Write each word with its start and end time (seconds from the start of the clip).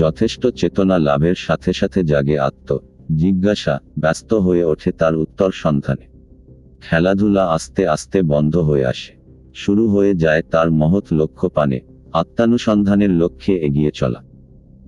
যথেষ্ট 0.00 0.46
চেতনা 0.46 0.98
লাভের 0.98 1.34
সাথে 1.34 1.72
সাথে 1.72 2.04
জাগে 2.04 2.38
আত্ম। 2.38 2.78
জিজ্ঞাসা 3.16 3.78
ব্যস্ত 3.98 4.34
হয়ে 4.34 4.64
ওঠে 4.64 4.92
তার 4.92 5.16
উত্তর 5.16 5.50
সন্ধানে। 5.52 6.06
খেলাধুলা 6.80 7.46
আস্তে 7.46 7.88
আস্তে 7.88 8.22
বন্ধ 8.22 8.56
হয়ে 8.56 8.86
আসে। 8.86 9.12
শুরু 9.54 9.88
হয়ে 9.88 10.14
যায় 10.14 10.42
তার 10.42 10.70
মহৎ 10.70 11.04
লক্ষ্য 11.12 11.48
পানে। 11.48 11.80
আত্মানুসন্ধানের 12.12 13.10
লক্ষ্যে 13.10 13.54
এগিয়ে 13.54 13.90
চলা। 13.94 14.22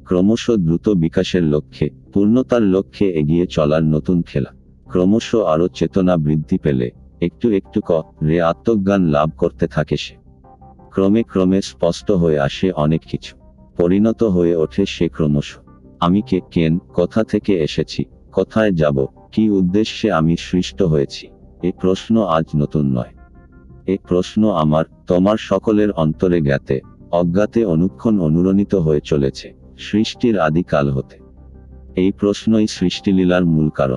ক্রমশ 0.04 0.50
দ্রুত 0.50 0.88
বিকাশের 0.88 1.42
লক্ষ্যে, 1.42 1.90
পূর্ণতার 2.12 2.62
লক্ষ্যে 2.62 3.10
এগিয়ে 3.10 3.46
চলার 3.46 3.84
নতুন 3.84 4.22
খেলা। 4.22 4.50
ক্রমশ 4.90 5.34
আরও 5.34 5.68
চেতনা 5.68 6.16
বৃদ্ধি 6.16 6.58
পেলে, 6.58 6.90
একটু 7.20 7.50
একটু 7.50 7.80
ক, 7.80 8.02
রে 8.22 8.42
আত্মজ্ঞান 8.42 9.08
লাভ 9.08 9.30
করতে 9.38 9.66
থাকে 9.66 9.96
সে। 9.96 10.14
ক্রমে 10.90 11.22
ক্রমে 11.22 11.62
স্পষ্ট 11.62 12.10
হয়ে 12.10 12.38
আসে 12.38 12.72
অনেক 12.72 13.00
কিছু। 13.10 13.41
পরিণত 13.76 14.22
হয়ে 14.22 14.56
ওঠে 14.56 14.86
সে 14.86 15.08
ক্রমশ। 15.08 15.58
আমি 16.00 16.22
কে, 16.22 16.40
কেন, 16.50 16.78
কোথা 16.78 17.24
থেকে 17.24 17.62
এসেছি, 17.62 18.04
কোথায় 18.32 18.72
যাব, 18.72 19.06
কি 19.32 19.50
উদ্দেশ্যে 19.50 20.12
আমি 20.12 20.36
সৃষ্ট 20.36 20.82
হয়েছি 20.82 21.28
এই 21.62 21.72
প্রশ্ন 21.80 22.22
আজ 22.22 22.44
নতুন 22.56 22.98
নয়। 22.98 23.12
এই 23.86 23.98
প্রশ্ন 24.08 24.50
আমার, 24.50 24.84
তোমার 25.06 25.36
সকলের 25.36 25.90
অন্তরে 25.90 26.40
জ্ঞাতে, 26.40 26.80
অজ্ঞাতে 27.10 27.64
অনুক্ষণ 27.64 28.20
অনুরণিত 28.20 28.74
হয়ে 28.74 29.00
চলেছে, 29.04 29.54
সৃষ্টির 29.78 30.38
আদিকাল 30.38 30.90
হতে। 30.90 31.18
এই 31.96 32.12
প্রশ্নই 32.12 32.66
সৃষ্টিলীলার 32.66 33.44
মূল 33.44 33.68
কারণ। 33.68 33.96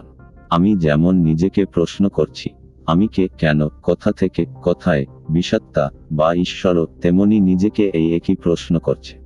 আমি 0.49 0.77
যেমন 0.77 1.15
নিজেকে 1.15 1.65
প্রশ্ন 1.65 2.09
করছি, 2.09 2.49
আমি 2.85 3.07
কে, 3.07 3.27
কেন, 3.37 3.67
কোথা 3.67 4.12
থেকে, 4.12 4.45
কোথায় 4.63 5.05
বিষাত্তা 5.29 5.91
বা 6.12 6.34
ঈশ্বরও, 6.34 6.87
তেমনি 7.01 7.39
নিজেকে 7.39 7.89
এই 7.89 8.15
একই 8.15 8.35
প্রশ্ন 8.35 8.79
করছে। 8.79 9.24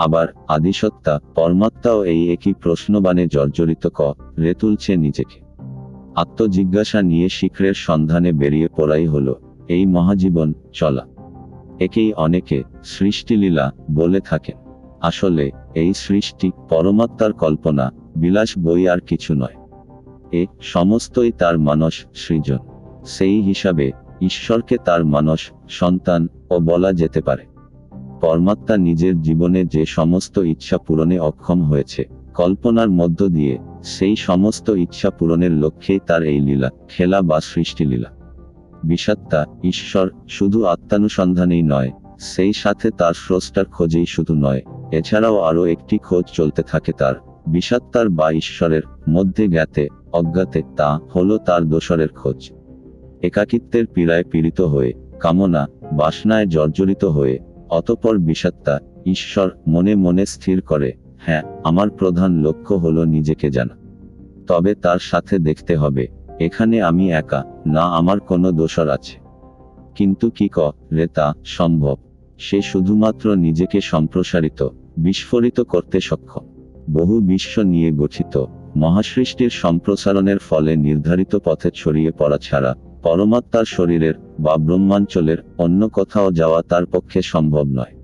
আবার 0.00 0.28
আদিসত্তা, 0.48 1.20
পরমাত্মাও 1.34 2.04
এই 2.04 2.32
একই 2.32 2.52
প্রশ্নবাণে 2.52 3.26
জর্জরিত 3.26 3.88
ক, 3.94 4.14
রে 4.38 4.54
তুলছে 4.54 4.96
নিজেকে। 4.96 5.40
আত্মজিজ্ঞাসা 6.16 7.02
নিয়ে 7.02 7.28
শিখরের 7.28 7.74
সন্ধানে 7.74 8.32
বেরিয়ে 8.32 8.68
পড়াই 8.76 9.06
হল, 9.06 9.34
এই 9.68 9.86
মহাজীবন, 9.86 10.52
চলা। 10.72 11.06
একেই 11.80 12.12
অনেকে 12.12 12.62
সৃষ্টিলীলা 12.84 13.72
বলে 13.90 14.20
থাকেন। 14.20 14.56
আসলে, 15.00 15.50
এই 15.74 15.94
সৃষ্টি 15.94 16.50
পরমাত্মার 16.68 17.32
কল্পনা, 17.32 17.92
বিলাস 18.16 18.58
বই 18.58 18.88
আর 18.88 18.98
কিছু 19.00 19.34
নয়। 19.34 19.56
এ 20.32 20.46
সমস্তই 20.60 21.32
তার 21.32 21.58
মানস 21.58 22.06
সৃজন। 22.14 22.58
সেই 23.04 23.42
হিসাবে, 23.42 23.92
ঈশ্বরকে 24.20 24.76
তার 24.84 25.04
মানস, 25.04 25.50
সন্তান 25.68 26.28
ও 26.50 26.58
বলা 26.58 26.92
যেতে 26.92 27.20
পারে। 27.20 27.49
পরমাত্মা 28.20 28.76
নিজের 28.76 29.22
জীবনে 29.22 29.64
যে 29.64 29.86
সমস্ত 29.86 30.38
ইচ্ছা 30.38 30.78
পূরণে 30.78 31.18
অক্ষম 31.18 31.62
হয়েছে, 31.62 32.04
কল্পনার 32.34 32.90
মধ্য 32.90 33.28
দিয়ে, 33.28 33.58
সেই 33.82 34.16
সমস্ত 34.16 34.68
ইচ্ছা 34.68 35.10
পূরণের 35.10 35.52
লক্ষ্যেই 35.52 35.98
তার 36.06 36.22
এই 36.22 36.40
লীলা, 36.40 36.70
খেলা 36.88 37.22
বা 37.22 37.40
সৃষ্টিলীলা। 37.40 38.10
বিষাত্তা 38.84 39.46
ঈশ্বর, 39.64 40.10
শুধু 40.28 40.64
আত্মানুসন্ধানেই 40.64 41.62
নয়, 41.62 41.90
সেই 42.18 42.52
সাথে 42.52 42.90
তার 42.90 43.14
স্রষ্টার 43.14 43.64
খোঁজেই 43.64 44.06
শুধু 44.06 44.34
নয়, 44.34 44.62
এছাড়াও 44.92 45.38
আরও 45.38 45.64
একটি 45.64 45.98
খোঁজ 45.98 46.24
চলতে 46.32 46.62
থাকে 46.62 46.92
তার 46.92 47.14
বিষাত্তার 47.48 48.08
বা 48.08 48.30
ঈশ্বরের, 48.30 48.82
মধ্যে 49.08 49.48
জ্ঞাতে, 49.48 49.88
অজ্ঞাতে, 50.12 50.62
তা 50.76 51.00
হলো 51.16 51.38
তার 51.38 51.62
দোসরের 51.62 52.08
খোঁজ। 52.08 52.50
একাকিত্বের 53.22 53.86
পীড়ায় 53.86 54.24
পীড়িত 54.24 54.60
হয়ে, 54.60 54.92
কামনা, 55.20 55.66
বাসনায় 55.92 56.46
জর্জরিত 56.46 57.04
হয়ে 57.04 57.38
অতপর 57.70 58.18
বিষাত্তা 58.18 58.78
ঈশ্বর 59.06 59.50
মনে 59.68 59.94
মনে 59.94 60.26
স্থির 60.26 60.60
করে 60.60 60.92
হ্যাঁ 61.18 61.42
আমার 61.64 61.90
প্রধান 61.90 62.46
লক্ষ্য 62.46 62.74
হলো 62.74 63.04
নিজেকে 63.04 63.50
জানা। 63.50 63.76
তবে 64.46 64.74
তার 64.74 64.98
সাথে 64.98 65.38
দেখতে 65.38 65.76
হবে, 65.76 66.06
এখানে 66.40 66.82
আমি 66.82 67.12
একা, 67.12 67.44
না 67.66 67.82
আমার 67.82 68.20
কোনো 68.20 68.52
দোষর 68.52 68.88
আছে। 68.88 69.18
কিন্তু 69.94 70.30
কি 70.30 70.48
ক, 70.48 70.58
রে 70.92 71.06
তা 71.06 71.34
সম্ভব। 71.44 71.96
সে 72.38 72.62
শুধুমাত্র 72.62 73.34
নিজেকে 73.34 73.80
সম্প্রসারিত, 73.80 74.68
বিস্ফোরিত 74.98 75.60
করতে 75.60 76.00
সক্ষম। 76.00 76.40
বহু 76.90 77.20
বিশ্ব 77.20 77.62
নিয়ে 77.62 77.90
গঠিত, 77.92 78.44
মহাসৃষ্টির 78.76 79.50
সম্প্রসারণের 79.50 80.38
ফলে 80.38 80.76
নির্ধারিত 80.76 81.38
পথে 81.44 81.70
ছড়িয়ে 81.74 82.10
পড়া 82.10 82.38
ছাড়া, 82.38 82.74
পরমাত্মার 83.02 83.64
শরীরের 83.64 84.14
বা 84.40 84.56
ব্রহ্মাঞ্চলের 84.56 85.38
অন্য 85.58 85.88
কোথাও 85.88 86.32
যাওয়া 86.32 86.62
তার 86.68 86.86
পক্ষে 86.86 87.22
সম্ভব 87.22 87.66
নয়। 87.66 87.94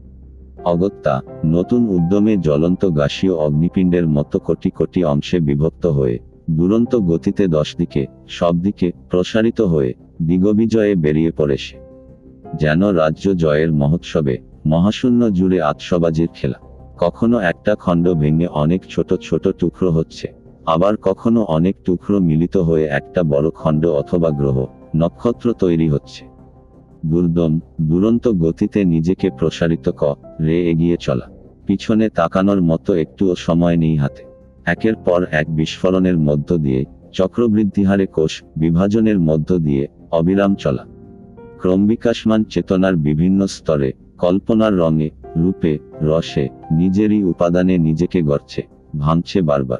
অগত্যা, 0.65 1.21
নতুন 1.45 1.89
উদ্যমে 1.89 2.37
জ্বলন্ত 2.37 2.97
গাসীয় 2.97 3.35
অগ্নিপিণ্ডের 3.35 4.07
মতো 4.07 4.39
কোটি 4.39 4.71
কোটি 4.71 5.05
অংশে 5.05 5.41
বিভক্ত 5.41 5.87
হয়ে, 5.87 6.19
দুরন্ত 6.51 6.97
গতিতে 6.97 7.47
দশ 7.47 7.77
দিকে 7.77 8.07
সব 8.29 8.61
দিকে 8.61 8.93
প্রসারিত 9.11 9.61
হয়ে, 9.61 9.95
দিগবিজয়ে 10.23 10.95
বেরিয়ে 10.95 11.31
পড়ে 11.31 11.57
সে। 11.57 11.77
যেন 12.55 12.85
রাজ্য 12.85 13.35
জয়ের 13.35 13.73
মহোৎসবে, 13.73 14.39
মহাশূন্য 14.67 15.33
জুড়ে 15.33 15.63
আতসবাজির 15.63 16.29
খেলা। 16.35 16.59
কখনো 16.99 17.39
একটা 17.39 17.75
খণ্ড 17.75 18.15
ভেঙে 18.15 18.47
অনেক 18.47 18.83
ছোট 18.91 19.15
ছোট 19.15 19.49
টুকরো 19.49 19.91
হচ্ছে, 19.91 20.29
আবার 20.67 20.97
কখনো 20.97 21.43
অনেক 21.43 21.77
টুকরো 21.85 22.19
মিলিত 22.21 22.57
হয়ে 22.57 22.85
একটা 22.85 23.23
বড় 23.23 23.51
খণ্ড 23.51 23.87
অথবা 23.87 24.31
গ্রহ। 24.31 24.67
নক্ষত্র 24.97 25.53
তৈরি 25.53 25.89
হচ্ছে। 25.89 26.25
দুর্দম, 27.07 27.61
দুরন্ত 27.83 28.29
গতিতে 28.29 28.85
নিজেকে 28.85 29.31
প্রসারিত 29.39 29.91
ক, 29.91 30.15
রে 30.41 30.71
এগিয়ে 30.71 30.97
চলা। 31.01 31.27
পিছনে 31.67 32.09
তাকানোর 32.09 32.63
মতো 32.63 32.95
একটুও 32.95 33.35
সময় 33.35 33.77
নেই 33.77 33.97
হাতে। 33.97 34.23
একের 34.67 34.97
পর 34.97 35.27
এক 35.31 35.57
বিস্ফোরণের 35.57 36.19
মধ্য 36.19 36.57
দিয়ে 36.57 36.85
চক্রবৃদ্ধি 37.13 37.83
হারে 37.85 38.07
কোষ 38.07 38.43
বিভাজনের 38.57 39.19
মধ্য 39.19 39.59
দিয়ে, 39.59 39.89
অবিরাম 40.11 40.55
চলা। 40.55 40.85
ক্রমবিকাশমান 41.59 42.45
চেতনার 42.45 42.97
বিভিন্ন 42.97 43.47
স্তরে, 43.47 43.93
কল্পনার 44.19 44.79
রঙে, 44.79 45.11
রূপে, 45.37 45.79
রসে, 46.03 46.49
নিজেরই 46.71 47.25
উপাদানে 47.25 47.79
নিজেকে 47.79 48.23
গড়ছে, 48.23 48.63
ভাঙছে 48.99 49.43
বারবার। 49.43 49.79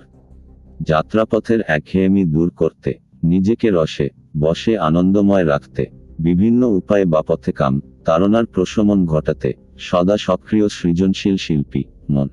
যাত্রাপথের 0.83 1.61
একঘেয়েমি 1.69 2.25
দূর 2.25 2.51
করতে, 2.51 2.95
নিজেকে 3.25 3.71
রসে 3.71 4.09
বসে 4.39 4.79
আনন্দময় 4.79 5.47
রাখতে। 5.47 5.87
বিভিন্ন 6.21 6.67
উপায়ে 6.67 7.05
বা 7.05 7.23
পথে 7.23 7.53
কাম, 7.53 7.81
তারণার 8.05 8.47
প্রশমন 8.47 9.07
ঘটাতে, 9.07 9.53
সদা 9.79 10.17
সক্রিয় 10.17 10.69
সৃজনশীল 10.69 11.37
শিল্পী, 11.37 11.85
মন। 12.11 12.29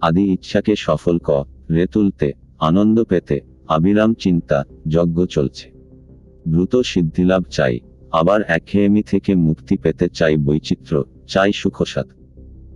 আদি 0.00 0.32
ইচ্ছাকে 0.32 0.74
সফল 0.76 1.18
ক, 1.18 1.44
রে 1.70 1.86
তুলতে, 1.86 2.32
আনন্দ 2.58 3.04
পেতে, 3.04 3.40
আবিরাম 3.68 4.14
চিন্তা, 4.14 4.64
যজ্ঞ 4.88 5.26
চলছে। 5.26 5.70
দ্রুত 6.48 6.76
সিদ্ধিলাভ 6.76 7.42
চাই, 7.50 7.80
আবার 8.12 8.42
একঘেয়েমি 8.42 9.02
থেকে 9.02 9.34
মুক্তি 9.34 9.76
পেতে 9.76 10.08
চাই 10.08 10.36
বৈচিত্র্য, 10.36 11.02
চাই 11.28 11.52
সুখসাদ 11.52 12.06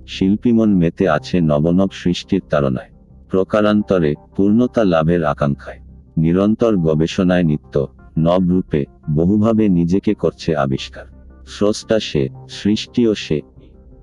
শিল্পীমন 0.07 0.75
মেতে 0.75 1.09
আছে 1.09 1.41
নবনব 1.41 1.89
সৃষ্টির 1.93 2.43
তাড়নায় 2.51 2.91
প্রকারান্তরে 3.31 4.15
পূর্ণতা 4.37 4.85
লাভের 4.85 5.25
আকাঙ্ক্ষায়। 5.25 5.81
নিরন্তর 6.17 6.77
গবেষণায় 6.77 7.43
নিত্য 7.43 7.87
নব 8.19 8.43
রূপে 8.49 8.85
বহুভাবে 9.11 9.69
নিজেকে 9.69 10.15
করছে 10.15 10.57
আবিষ্কার। 10.57 11.07
স্রষ্টা 11.47 12.01
সে, 12.01 12.29
সৃষ্টিও 12.49 13.15
সে। 13.15 13.41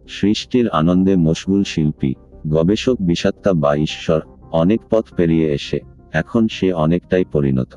সৃষ্টির 0.08 0.70
আনন্দে 0.70 1.16
মশগুল 1.16 1.64
শিল্পী, 1.64 2.14
গবেষক 2.48 2.96
বিষাত্তা 3.02 3.54
বা 3.54 3.76
ঈশ্বর, 3.76 4.22
অনেক 4.52 4.82
পথ 4.90 5.14
পেরিয়ে 5.16 5.54
এসে, 5.54 5.80
এখন 6.14 6.48
সে 6.48 6.74
অনেকটাই 6.74 7.26
পরিণত। 7.26 7.68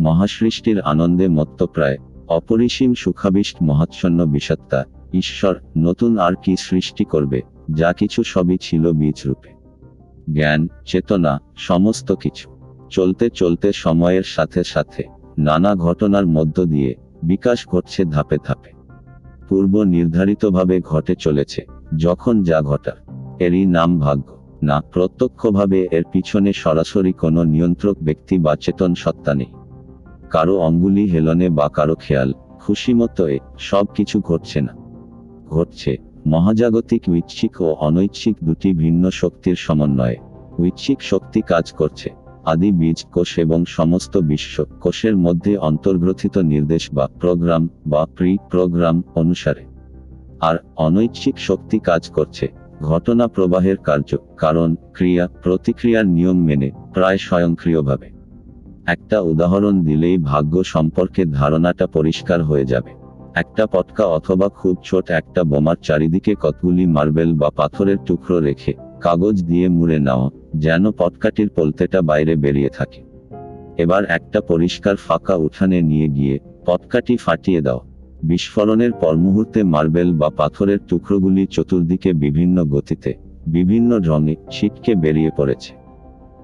মহাসৃষ্টির 0.00 0.80
আনন্দে 0.80 1.28
মত্তপ্রায়, 1.28 1.96
অপরিসীম 2.28 2.94
সুখাবিষ্ট 2.94 3.56
মহাচ্ছন্ন 3.62 4.26
বিষাত্তা 4.26 4.84
ঈশ্বর, 5.12 5.60
নতুন 5.78 6.18
আর 6.18 6.32
কি 6.42 6.56
সৃষ্টি 6.58 7.04
করবে, 7.04 7.42
যা 7.70 7.92
কিছু 7.92 8.22
সবই 8.22 8.58
ছিল 8.60 8.92
বীজ 8.92 9.22
রূপে 9.26 9.48
জ্ঞান, 10.34 10.68
চেতনা, 10.86 11.40
সমস্ত 11.56 12.12
কিছু। 12.12 12.54
চলতে 12.90 13.30
চলতে 13.34 13.72
সময়ের 13.72 14.22
সাথে 14.22 14.64
সাথে 14.64 15.13
নানা 15.38 15.74
ঘটনার 15.74 16.26
মধ্য 16.26 16.64
দিয়ে 16.64 16.94
বিকাশ 17.22 17.68
ঘটছে 17.68 18.04
ধাপে 18.04 18.36
ধাপে। 18.46 18.70
পূর্ব 19.48 19.82
নির্ধারিতভাবে 19.82 20.80
ঘটে 20.80 21.14
চলেছে, 21.14 21.66
যখন 21.96 22.42
যা 22.42 22.62
ঘটার 22.62 23.14
এরই 23.40 23.66
নাম 23.66 23.98
ভাগ্য। 23.98 24.34
না, 24.62 24.80
প্রত্যক্ষভাবে 24.80 25.88
এর 25.90 26.02
পিছনে 26.12 26.52
সরাসরি 26.52 27.12
কোনো 27.12 27.44
নিয়ন্ত্রক 27.44 27.96
ব্যক্তি 28.02 28.38
বা 28.38 28.56
চেতন 28.56 28.94
সত্তা 28.94 29.34
নেই। 29.34 29.46
কারও 30.30 30.58
অঙ্গুলি 30.58 31.04
হেলনে 31.04 31.50
বা 31.50 31.68
কারও 31.68 31.94
খেয়াল 31.94 32.32
খুশিমতো 32.32 33.28
এ 33.28 33.38
সব 33.58 33.84
কিছু 33.94 34.20
ঘটছে 34.20 34.60
না। 34.60 34.74
ঘটছে 35.48 35.96
মহাজাগতিক, 36.26 37.02
ঐচ্ছিক 37.08 37.60
ও 37.60 37.64
অনৈচ্ছিক 37.64 38.36
দুটি 38.44 38.72
ভিন্ন 38.72 39.10
শক্তির 39.10 39.54
সমন্বয়ে। 39.54 40.16
ঐচ্ছিক 40.60 41.02
শক্তি 41.02 41.40
কাজ 41.40 41.72
করছে। 41.72 42.10
আদি 42.44 42.72
বীজ 42.72 43.04
কোষ 43.12 43.38
এবং 43.38 43.64
সমস্ত 43.64 44.16
বিশ্ব 44.18 44.64
কোষের 44.80 45.16
মধ্যে 45.16 45.56
অন্তর্গ্রথিত 45.56 46.38
নির্দেশ 46.38 46.88
বা 46.92 47.08
প্রোগ্রাম 47.20 47.68
বা 47.86 48.06
প্রি 48.16 48.38
প্রোগ্রাম 48.50 49.02
অনুসারে। 49.14 49.64
আর 50.40 50.56
অনৈচ্ছিক 50.76 51.38
শক্তি 51.38 51.78
কাজ 51.78 52.10
করছে, 52.10 52.48
ঘটনা 52.82 53.26
প্রবাহের 53.26 53.76
কার্য, 53.76 54.16
কারণ 54.36 54.76
ক্রিয়া, 54.92 55.28
প্রতিক্রিয়ার 55.42 56.06
নিয়ম 56.06 56.44
মেনে, 56.44 56.70
প্রায় 56.94 57.18
স্বয়ংক্রিয়ভাবে। 57.18 58.10
একটা 58.86 59.20
উদাহরণ 59.20 59.84
দিলেই 59.84 60.18
ভাগ্য 60.18 60.64
সম্পর্কে 60.64 61.24
ধারণাটা 61.24 61.86
পরিষ্কার 61.86 62.42
হয়ে 62.42 62.64
যাবে। 62.64 62.90
একটা 63.34 63.66
পটকা 63.66 64.04
অথবা 64.06 64.48
খুব 64.48 64.76
ছোট 64.84 65.10
একটা 65.10 65.44
বোমার 65.44 65.76
চারিদিকে 65.82 66.34
কতগুলি 66.34 66.86
মার্বেল 66.86 67.34
বা 67.34 67.50
পাথরের 67.50 67.96
টুকরো 68.06 68.40
রেখে 68.40 68.74
কাগজ 69.06 69.36
দিয়ে 69.44 69.66
মুড়ে 69.68 69.98
নাও, 69.98 70.30
যেন 70.56 70.90
পটকাটির 70.90 71.48
পলতেটা 71.48 72.00
বাইরে 72.02 72.36
বেরিয়ে 72.36 72.68
থাকে। 72.68 73.00
এবার 73.82 74.02
একটা 74.08 74.38
পরিষ্কার 74.40 74.96
ফাঁকা 74.96 75.34
উঠানে 75.36 75.78
নিয়ে 75.82 76.08
গিয়ে 76.08 76.38
পটকাটি 76.66 77.16
ফাটিয়ে 77.16 77.60
দাও। 77.60 77.80
বিস্ফোরণের 78.22 78.92
পর 78.92 79.14
মুহূর্তে 79.16 79.62
মার্বেল 79.62 80.10
বা 80.12 80.28
পাথরের 80.30 80.78
টুকরোগুলি 80.88 81.46
চতুর্দিকে 81.46 82.10
বিভিন্ন 82.12 82.64
গতিতে, 82.64 83.14
বিভিন্ন 83.46 83.90
রঙে 83.98 84.34
ছিটকে 84.50 84.94
বেরিয়ে 84.94 85.30
পড়েছে। 85.36 85.72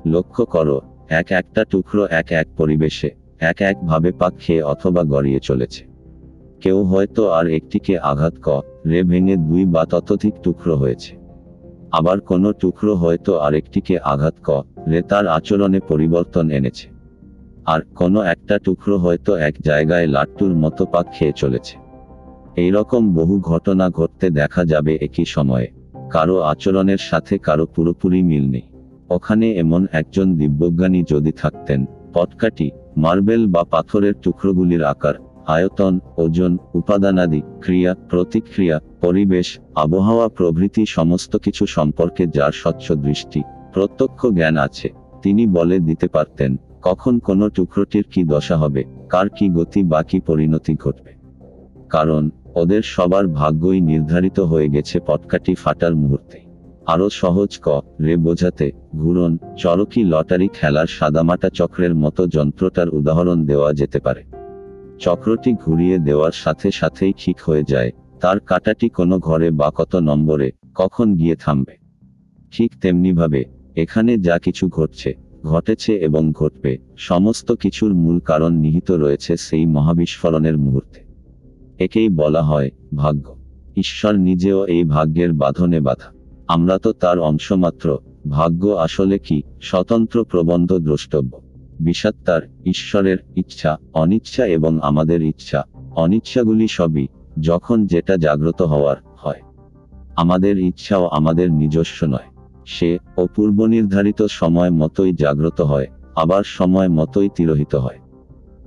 লক্ষ্য 0.06 0.44
করো, 0.44 0.78
এক 1.10 1.28
একটা 1.30 1.64
টুকরো 1.64 2.02
এক 2.10 2.28
এক 2.32 2.46
পরিবেশে, 2.56 3.10
এক 3.40 3.58
এক 3.60 3.76
ভাবে 3.86 4.10
পাক 4.12 4.32
খেয়ে 4.40 4.62
অথবা 4.62 5.02
গড়িয়ে 5.04 5.40
চলেছে। 5.42 5.82
কেউ 6.60 6.78
হয়তো 6.82 7.22
আর 7.28 7.46
একটিকে 7.48 7.94
আঘাত 7.98 8.34
ক, 8.42 8.48
রে 8.86 9.00
ভেঙে 9.02 9.36
দুই 9.48 9.64
বা 9.64 9.82
ততোধিক 9.84 10.34
টুকরো 10.42 10.74
হয়েছে। 10.76 11.19
আবার 11.92 12.20
কোনো 12.20 12.52
টুকরো 12.52 12.94
হয়তো 12.94 13.38
আরেকটিকে 13.38 13.98
আঘাত 13.98 14.34
ক, 14.46 14.62
রে 14.88 15.02
তার 15.02 15.26
আচরণে 15.26 15.80
পরিবর্তন 15.80 16.50
এনেছে। 16.50 16.88
আর 17.66 17.80
কোনো 17.80 18.22
একটা 18.22 18.58
টুকরো 18.58 18.98
হয়তো 18.98 19.36
এক 19.36 19.54
জায়গায় 19.64 20.06
লাট্টুর 20.06 20.54
মতো 20.54 20.86
পাক 20.86 21.06
খেয়ে 21.12 21.32
চলেছে। 21.36 21.76
এই 22.56 22.70
রকম 22.70 23.14
বহু 23.14 23.40
ঘটনা 23.40 23.90
ঘটতে 23.90 24.30
দেখা 24.30 24.64
যাবে 24.64 24.98
একই 25.00 25.24
সময়ে। 25.24 25.68
কারও 26.10 26.38
আচরণের 26.38 26.98
সাথে 26.98 27.38
কারও 27.38 27.66
পুরোপুরি 27.66 28.22
মিল 28.22 28.50
নেই। 28.50 28.62
ওখানে 29.10 29.52
এমন 29.52 29.86
একজন 29.92 30.36
দিব্যজ্ঞানী 30.36 31.04
যদি 31.10 31.32
থাকতেন, 31.32 31.86
পটকাটি, 32.14 32.70
মার্বেল 32.96 33.46
বা 33.46 33.64
পাথরের 33.64 34.12
টুকরোগুলির 34.22 34.84
আকার 34.84 35.14
আয়তন, 35.50 36.00
ওজন, 36.16 36.58
উপাদানাদি, 36.74 37.42
ক্রিয়া, 37.60 37.94
প্রতিক্রিয়া, 37.94 38.80
পরিবেশ, 39.00 39.58
আবহাওয়া 39.74 40.28
প্রভৃতি 40.28 40.86
সমস্ত 40.86 41.36
কিছু 41.36 41.66
সম্পর্কে 41.66 42.26
যার 42.26 42.52
স্বচ্ছ 42.52 42.92
দৃষ্টি, 42.92 43.42
প্রত্যক্ষ 43.74 44.26
জ্ঞান 44.26 44.56
আছে। 44.56 44.88
তিনি 45.22 45.46
বলে 45.46 45.78
দিতে 45.78 46.08
পারতেন, 46.08 46.56
কখন 46.82 47.18
কোনো 47.18 47.48
টুকরোটির 47.48 48.04
কি 48.12 48.24
দশা 48.24 48.56
হবে, 48.56 48.84
কার 49.08 49.28
কি 49.28 49.48
গতি 49.48 49.82
বা 49.82 50.02
কি 50.02 50.20
পরিণতি 50.20 50.74
ঘটবে। 50.74 51.12
কারণ, 51.88 52.30
ওদের 52.54 52.82
সবার 52.82 53.26
ভাগ্যই 53.26 53.80
নির্ধারিত 53.80 54.40
হয়ে 54.40 54.68
গেছে 54.68 55.00
পটকাটি 55.06 55.54
ফাটার 55.54 55.94
মুহূর্তে। 55.96 56.38
আরও 56.86 57.10
সহজ 57.10 57.58
ক, 57.64 57.68
রে 58.00 58.16
বোঝাতে, 58.16 58.72
ঘুরন, 58.96 59.38
চরকি 59.58 60.04
লটারি 60.04 60.48
খেলার 60.48 60.86
সাদামাটা 60.86 61.48
চক্রের 61.54 61.94
মতো 61.94 62.26
যন্ত্রটার 62.26 62.88
উদাহরণ 62.88 63.38
দেওয়া 63.44 63.72
যেতে 63.72 64.00
পারে। 64.00 64.39
চক্রটি 65.00 65.52
ঘুরিয়ে 65.52 65.98
দেওয়ার 65.98 66.32
সাথে 66.32 66.70
সাথেই 66.70 67.12
ঠিক 67.18 67.40
হয়ে 67.40 67.62
যায়। 67.68 67.92
তার 68.20 68.40
কাটাটি 68.40 68.88
কোনো 68.88 69.18
ঘরে 69.18 69.50
বা 69.50 69.70
কত 69.74 69.96
নম্বরে, 69.96 70.52
কখন 70.74 71.14
গিয়ে 71.14 71.36
থামবে? 71.36 71.76
ঠিক 72.50 72.80
তেমনিভাবে, 72.80 73.44
এখানে 73.76 74.18
যা 74.18 74.38
কিছু 74.38 74.68
ঘটছে, 74.68 75.14
ঘটেছে 75.42 75.98
এবং 75.98 76.32
ঘটবে, 76.32 76.78
সমস্ত 76.96 77.52
কিছুর 77.52 77.94
মূল 77.94 78.20
কারণ 78.20 78.52
নিহিত 78.52 78.90
রয়েছে 78.90 79.36
সেই 79.36 79.66
মহাবিস্ফোরণের 79.66 80.58
মুহূর্তে। 80.58 81.00
একেই 81.84 82.08
বলা 82.08 82.42
হয় 82.42 82.70
ভাগ্য। 82.94 83.36
ঈশ্বর 83.76 84.18
নিজেও 84.18 84.66
এই 84.66 84.84
ভাগ্যের 84.84 85.32
বাঁধনে 85.32 85.80
বাধা। 85.80 86.12
আমরা 86.48 86.78
তো 86.78 86.92
তার 86.92 87.18
অংশমাত্র, 87.18 87.98
ভাগ্য 88.28 88.68
আসলে 88.68 89.18
কি, 89.18 89.42
স্বতন্ত্র 89.62 90.24
প্রবন্ধ 90.24 90.78
দ্রষ্টব্য। 90.78 91.49
বিষাত্তার 91.80 92.42
ঈশ্বরের 92.66 93.18
ইচ্ছা, 93.36 93.78
অনিচ্ছা 93.94 94.46
এবং 94.46 94.78
আমাদের 94.82 95.22
ইচ্ছা। 95.22 95.64
অনিচ্ছাগুলি 95.96 96.68
সবই 96.68 97.06
যখন 97.40 97.86
যেটা 97.86 98.16
জাগ্রত 98.16 98.62
হওয়ার 98.62 98.96
হয়। 99.16 99.40
আমাদের 100.16 100.58
ইচ্ছাও 100.58 101.06
আমাদের 101.06 101.52
নিজস্ব 101.52 102.06
নয়। 102.06 102.28
সে 102.66 102.98
ও 103.16 103.26
পূর্বনির্ধারিত 103.26 104.22
সময় 104.22 104.70
মতোই 104.70 105.12
জাগ্রত 105.12 105.60
হয়, 105.60 105.86
আবার 106.14 106.42
সময় 106.44 106.88
মতোই 106.88 107.28
তিরোহিত 107.36 107.74
হয়। 107.74 107.98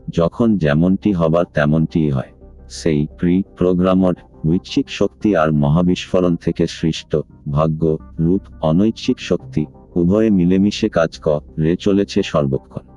যখন 0.09 0.57
যেমনটি 0.57 1.12
হবার 1.12 1.45
তেমনটিই 1.54 2.09
হয়। 2.09 2.31
সেই 2.69 3.07
প্রি 3.18 3.44
প্রোগ্রামড 3.57 4.18
ঐচ্ছিক 4.48 4.89
শক্তি 4.89 5.36
আর 5.36 5.51
মহাবিস্ফোরণ 5.51 6.36
থেকে 6.36 6.68
সৃষ্ট 6.68 7.18
ভাগ্য, 7.51 7.98
রূপ, 8.19 8.42
অনৈচ্ছিক 8.62 9.19
শক্তি 9.19 9.66
উভয়ে 9.95 10.30
মিলেমিশে 10.30 10.89
কাজ 10.89 11.19
রে 11.59 11.75
চলেছে 11.75 12.24
সর্বক্ষণ। 12.24 12.93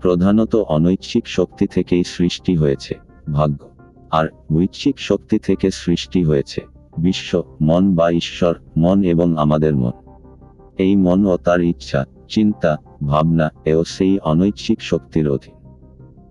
প্রধানত 0.00 0.56
অনৈচ্ছিক 0.56 1.26
শক্তি 1.26 1.66
থেকেই 1.66 2.04
সৃষ্টি 2.04 2.56
হয়েছে, 2.56 2.94
ভাগ্য। 3.32 3.68
আর 4.10 4.26
ঐচ্ছিক 4.56 4.98
শক্তি 4.98 5.38
থেকে 5.38 5.70
সৃষ্টি 5.70 6.24
হয়েছে, 6.24 6.60
বিশ্ব, 6.98 7.42
মন 7.60 7.94
বা 7.94 8.10
ঈশ্বর, 8.10 8.54
মন 8.76 9.02
এবং 9.02 9.36
আমাদের 9.36 9.76
মন। 9.76 9.90
এই 10.78 10.96
মন 10.96 11.26
ও 11.26 11.36
তার 11.36 11.60
ইচ্ছা, 11.60 12.04
চিন্তা, 12.28 12.76
ভাবনা, 13.06 13.50
এও 13.64 13.84
সেই 13.84 14.18
অনৈচ্ছিক 14.18 14.82
শক্তির 14.82 15.28
অধীন। 15.28 15.54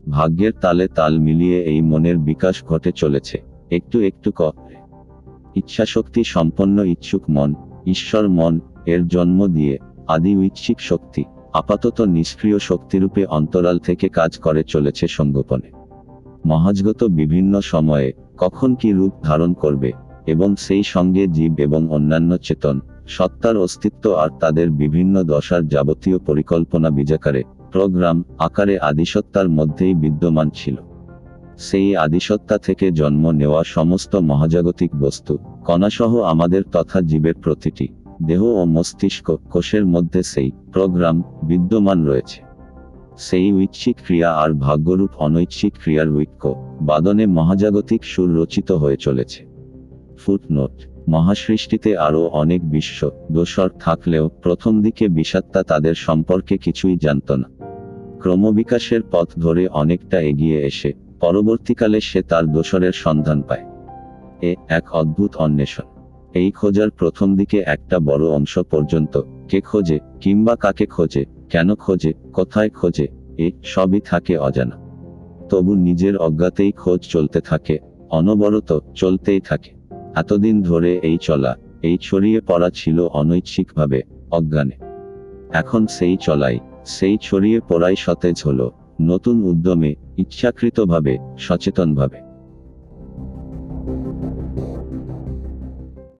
ভাগ্যের 0.09 0.51
তালে 0.61 0.87
তাল 0.87 1.19
মিলিয়ে 1.19 1.63
এই 1.63 1.81
মনের 1.81 2.17
বিকাশ 2.17 2.63
ঘটে 2.63 2.91
চলেছে, 2.91 3.41
একটু 3.71 4.01
একটু 4.01 4.31
ক। 4.35 4.41
ইচ্ছাশক্তি 5.55 6.23
সম্পন্ন 6.23 6.83
ইচ্ছুক 6.83 7.23
মন, 7.29 7.53
ঈশ্বর 7.85 8.29
মন, 8.29 8.59
এর 8.85 9.07
জন্ম 9.07 9.47
দিয়ে 9.47 9.77
আদি 10.07 10.37
ঐচ্ছিক 10.37 10.81
শক্তি। 10.81 11.23
আপাতত 11.53 12.01
নিষ্ক্রিয় 12.01 12.59
শক্তিরূপে 12.59 13.25
অন্তরাল 13.25 13.79
থেকে 13.79 14.09
কাজ 14.09 14.37
করে 14.37 14.63
চলেছে 14.63 15.07
সঙ্গোপনে 15.07 15.71
মহাজগত 16.45 17.03
বিভিন্ন 17.03 17.61
সময়ে 17.61 18.13
কখন 18.37 18.75
কি 18.75 18.91
রূপ 18.91 19.11
ধারণ 19.23 19.53
করবে 19.53 19.91
এবং 20.27 20.55
সেই 20.55 20.83
সঙ্গে 20.83 21.27
জীব 21.27 21.59
এবং 21.59 21.89
অন্যান্য 21.89 22.37
চেতন, 22.37 22.79
সত্তার 23.07 23.57
অস্তিত্ব 23.57 24.13
আর 24.13 24.29
তাদের 24.39 24.69
বিভিন্ন 24.69 25.23
দশার 25.23 25.67
যাবতীয় 25.67 26.19
পরিকল্পনা 26.19 26.89
বিজাকারে, 26.89 27.43
প্রোগ্রাম 27.71 28.23
আকারে 28.37 28.77
আদিসত্তার 28.79 29.49
মধ্যেই 29.49 29.93
বিদ্যমান 29.93 30.49
ছিল। 30.49 30.75
সেই 31.57 31.95
আদিসত্তা 31.95 32.57
থেকে 32.57 32.91
জন্ম 32.91 33.31
নেওয়া 33.31 33.63
সমস্ত 33.63 34.15
মহাজাগতিক 34.15 34.91
বস্তু, 34.95 35.37
কণাসহ 35.65 36.19
আমাদের 36.19 36.63
তথা 36.71 37.01
জীবের 37.01 37.33
প্রতিটি 37.33 37.87
দেহ 38.23 38.43
ও 38.43 38.65
মস্তিষ্ক 38.65 39.37
কোষের 39.51 39.85
মধ্যে 39.85 40.23
সেই 40.23 40.51
প্রোগ্রাম 40.73 41.23
বিদ্যমান 41.43 42.05
রয়েছে। 42.05 42.41
সেই 43.17 43.53
ঐচ্ছিক 43.53 43.95
ক্রিয়া 44.05 44.33
আর 44.33 44.53
ভাগ্যরূপ 44.53 45.09
অনৈচ্ছিক 45.17 45.73
ক্রিয়ার 45.83 46.09
ঐক্য 46.09 46.55
বাদনে 46.81 47.25
মহাজাগতিক 47.25 48.03
সুর 48.03 48.41
রচিত 48.41 48.71
হয়ে 48.71 48.97
চলেছে। 48.97 49.45
ফুটনোট, 50.17 50.71
মহাসৃষ্টিতে 51.09 51.97
আরও 51.97 52.27
অনেক 52.27 52.69
বিশ্ব 52.69 53.11
দোসর 53.31 53.69
থাকলেও 53.79 54.29
প্রথম 54.29 54.81
দিকে 54.81 55.07
বিষাত্তা 55.07 55.63
তাদের 55.63 55.95
সম্পর্কে 55.95 56.57
কিছুই 56.57 56.97
জানত 57.01 57.31
না। 57.31 57.49
ক্রমবিকাশের 58.19 59.01
পথ 59.11 59.27
ধরে 59.39 59.67
অনেকটা 59.67 60.19
এগিয়ে 60.21 60.61
এসে 60.61 60.93
পরবর্তীকালে 61.19 62.01
সে 62.01 62.21
তার 62.21 62.51
দোসরের 62.51 62.91
সন্ধান 62.91 63.41
পায়। 63.41 63.65
এ 64.41 64.55
এক 64.67 64.83
অদ্ভুত 64.91 65.35
অন্বেষণ। 65.35 65.98
এই 66.33 66.51
খোঁজার 66.51 66.89
প্রথম 66.89 67.35
দিকে 67.35 67.63
একটা 67.65 67.99
বড় 67.99 68.27
অংশ 68.27 68.59
পর্যন্ত, 68.59 69.21
কে 69.49 69.61
খোঁজে, 69.61 69.99
কিংবা 70.21 70.55
কাকে 70.55 70.85
খোঁজে, 70.85 71.25
কেন 71.49 71.75
খোঁজে, 71.75 72.13
কোথায় 72.33 72.69
খোঁজে, 72.69 73.07
এ 73.37 73.51
সবই 73.63 73.99
থাকে 73.99 74.37
অজানা। 74.37 74.75
তবু 75.49 75.75
নিজের 75.75 76.17
অজ্ঞাতেই 76.17 76.71
খোঁজ 76.71 76.99
চলতে 76.99 77.41
থাকে, 77.41 77.79
অনবরত 78.09 78.79
চলতেই 78.95 79.39
থাকে। 79.39 79.71
এতদিন 80.15 80.61
ধরে 80.61 80.99
এই 81.03 81.17
চলা, 81.21 81.55
এই 81.81 81.97
ছড়িয়ে 82.01 82.41
পড়া 82.41 82.69
ছিল 82.69 82.99
অনৈচ্ছিকভাবে, 82.99 84.01
অজ্ঞানে। 84.31 84.77
এখন 85.53 85.87
সেই 85.87 86.17
চলাই, 86.17 86.59
সেই 86.85 87.17
ছড়িয়ে 87.21 87.59
পড়াই 87.69 87.95
সতেজ 87.95 88.43
হলো, 88.45 88.71
নতুন 89.01 89.43
উদ্যমে, 89.43 89.95
ইচ্ছাকৃতভাবে, 90.17 91.17
সচেতনভাবে। 91.37 92.28